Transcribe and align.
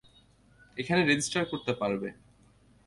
এখানে 0.77 1.01
রেজিস্টার 1.03 1.43
করতে 1.45 1.71
পারবে। 1.73 2.09